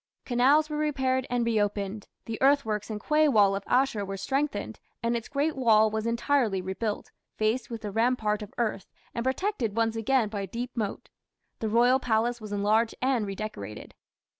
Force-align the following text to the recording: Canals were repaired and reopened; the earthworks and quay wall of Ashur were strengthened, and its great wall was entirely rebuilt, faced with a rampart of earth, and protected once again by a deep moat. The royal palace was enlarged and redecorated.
Canals 0.25 0.67
were 0.67 0.77
repaired 0.79 1.27
and 1.29 1.45
reopened; 1.45 2.07
the 2.25 2.41
earthworks 2.41 2.89
and 2.89 2.99
quay 2.99 3.27
wall 3.27 3.55
of 3.55 3.61
Ashur 3.67 4.03
were 4.03 4.17
strengthened, 4.17 4.79
and 5.03 5.15
its 5.15 5.29
great 5.29 5.55
wall 5.55 5.91
was 5.91 6.07
entirely 6.07 6.59
rebuilt, 6.59 7.11
faced 7.37 7.69
with 7.69 7.85
a 7.85 7.91
rampart 7.91 8.41
of 8.41 8.51
earth, 8.57 8.87
and 9.13 9.23
protected 9.23 9.77
once 9.77 9.95
again 9.95 10.27
by 10.29 10.41
a 10.41 10.47
deep 10.47 10.75
moat. 10.75 11.09
The 11.59 11.69
royal 11.69 11.99
palace 11.99 12.41
was 12.41 12.51
enlarged 12.51 12.95
and 12.99 13.27
redecorated. 13.27 13.93